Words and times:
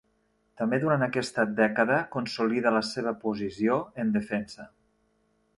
També 0.61 0.79
durant 0.83 1.05
aquesta 1.07 1.45
dècada 1.59 1.99
consolida 2.17 2.73
la 2.79 2.83
seva 2.95 3.15
posició 3.27 3.79
en 4.05 4.19
Defensa. 4.21 4.71